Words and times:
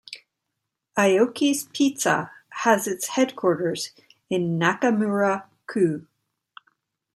Aoki's 0.97 1.65
Pizza 1.73 2.31
has 2.63 2.87
its 2.87 3.09
headquarters 3.09 3.91
in 4.31 4.57
Nakamura-ku. 4.57 6.07